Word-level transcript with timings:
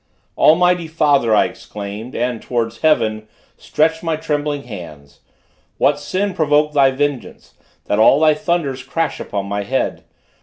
"Almighty 0.35 0.87
Father!" 0.87 1.35
I 1.35 1.45
exclaimed, 1.45 2.15
and 2.15 2.41
towards 2.41 2.79
heaven 2.79 3.27
Stretched 3.55 4.01
my 4.01 4.15
trembling 4.15 4.63
hands, 4.63 5.19
"what 5.77 5.99
sin 5.99 6.33
provoked 6.33 6.73
thy 6.73 6.89
vengeance, 6.89 7.53
That 7.85 7.99
all 7.99 8.19
thy 8.19 8.33
thunders 8.33 8.81
crash 8.81 9.19
upon 9.19 9.45
my 9.45 9.61
head? 9.61 10.03